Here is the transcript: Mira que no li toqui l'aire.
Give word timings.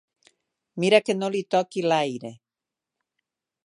Mira 0.85 1.01
que 1.09 1.17
no 1.19 1.31
li 1.35 1.43
toqui 1.57 1.87
l'aire. 1.87 2.33